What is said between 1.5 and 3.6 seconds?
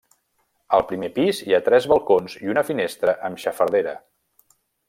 ha tres balcons i una finestra amb